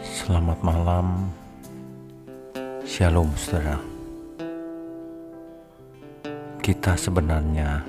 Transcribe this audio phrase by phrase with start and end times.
[0.00, 1.28] Selamat malam,
[2.88, 3.76] Shalom saudara.
[6.64, 7.84] Kita sebenarnya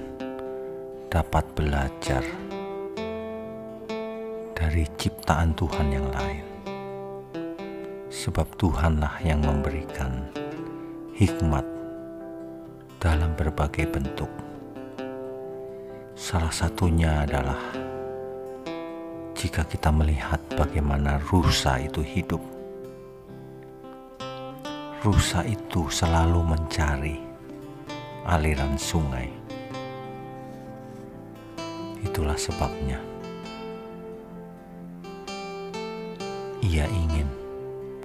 [1.08, 2.24] dapat belajar
[4.52, 6.44] dari ciptaan Tuhan yang lain,
[8.12, 10.28] sebab Tuhanlah yang memberikan
[11.16, 11.64] hikmat
[13.00, 14.32] dalam berbagai bentuk.
[16.20, 17.88] Salah satunya adalah
[19.40, 22.44] jika kita melihat bagaimana rusa itu hidup.
[25.00, 27.24] Rusa itu selalu mencari
[28.28, 29.32] aliran sungai.
[32.04, 33.00] Itulah sebabnya
[36.60, 37.32] ia ingin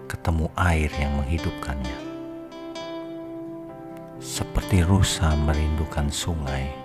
[0.06, 1.98] ketemu air yang menghidupkannya.
[4.22, 6.83] Seperti rusa merindukan sungai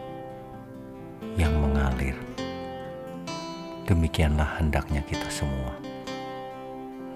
[3.90, 5.74] Demikianlah hendaknya kita semua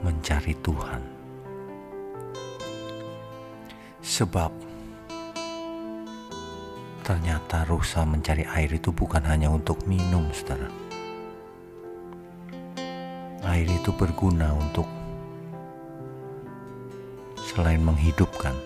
[0.02, 1.06] mencari Tuhan.
[4.02, 4.50] Sebab
[7.06, 10.66] ternyata rusa mencari air itu bukan hanya untuk minum, saudara.
[13.46, 14.90] Air itu berguna untuk
[17.38, 18.58] selain menghidupkan,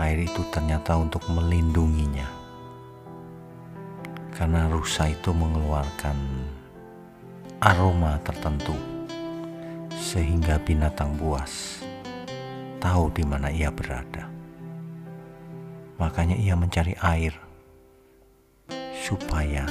[0.00, 2.32] air itu ternyata untuk melindunginya.
[4.32, 6.16] Karena rusa itu mengeluarkan
[7.58, 8.74] aroma tertentu
[9.98, 11.82] sehingga binatang buas
[12.78, 14.30] tahu di mana ia berada.
[15.98, 17.34] Makanya ia mencari air
[19.02, 19.66] supaya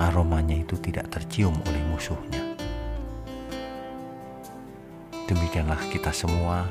[0.00, 2.56] aromanya itu tidak tercium oleh musuhnya.
[5.28, 6.64] Demikianlah kita semua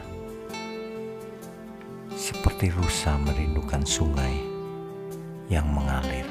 [2.17, 4.33] seperti rusa merindukan sungai
[5.53, 6.28] yang mengalir.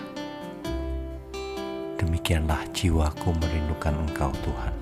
[2.08, 4.74] Demikianlah jiwaku merindukan Engkau Tuhan.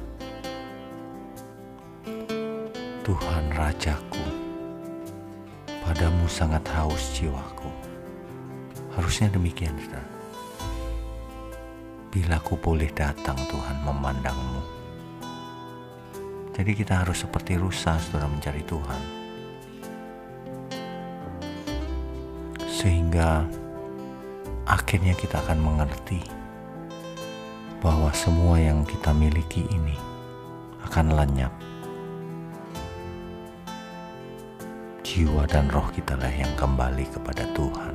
[3.02, 4.26] Tuhan Rajaku,
[5.82, 7.66] padamu sangat haus jiwaku.
[8.94, 10.06] Harusnya demikian, saudara.
[12.14, 14.62] Bila ku boleh datang Tuhan memandangmu.
[16.54, 19.02] Jadi kita harus seperti rusa, saudara mencari Tuhan.
[22.70, 23.42] Sehingga
[24.62, 26.35] akhirnya kita akan mengerti
[27.86, 29.94] bahwa semua yang kita miliki ini
[30.90, 31.54] akan lenyap.
[35.06, 37.94] Jiwa dan roh kita lah yang kembali kepada Tuhan.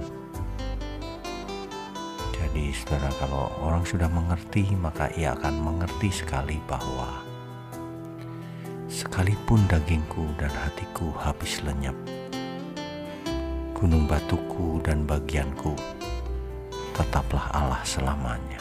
[2.31, 7.11] Jadi saudara kalau orang sudah mengerti maka ia akan mengerti sekali bahwa
[8.87, 11.99] sekalipun dagingku dan hatiku habis lenyap,
[13.75, 15.75] gunung batuku dan bagianku
[16.95, 18.60] tetaplah Allah selamanya.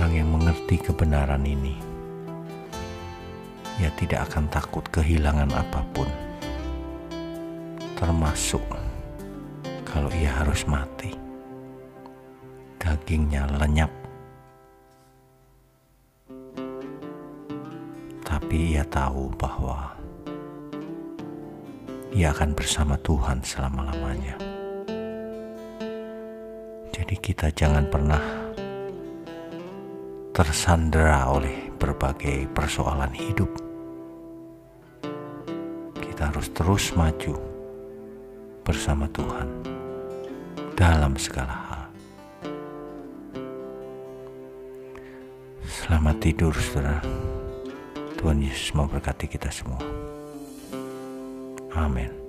[0.00, 1.76] Orang yang mengerti kebenaran ini,
[3.76, 6.08] ia tidak akan takut kehilangan apa pun,
[8.00, 8.64] termasuk
[9.84, 11.12] kalau ia harus mati.
[12.80, 13.92] Dagingnya lenyap,
[18.24, 20.00] tapi ia tahu bahwa
[22.16, 24.40] ia akan bersama Tuhan selama-lamanya.
[26.88, 28.39] Jadi, kita jangan pernah
[30.30, 33.50] tersandera oleh berbagai persoalan hidup.
[35.98, 37.34] Kita harus terus maju
[38.62, 39.48] bersama Tuhan
[40.78, 41.84] dalam segala hal.
[45.66, 47.02] Selamat tidur, saudara.
[48.20, 49.80] Tuhan Yesus memberkati kita semua.
[51.72, 52.19] Amin.